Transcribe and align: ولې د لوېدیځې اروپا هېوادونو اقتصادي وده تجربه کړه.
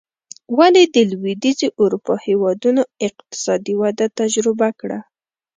ولې 0.57 0.83
د 0.95 0.97
لوېدیځې 1.11 1.67
اروپا 1.81 2.13
هېوادونو 2.27 2.81
اقتصادي 3.07 3.73
وده 3.81 4.05
تجربه 4.19 4.69
کړه. 4.79 4.99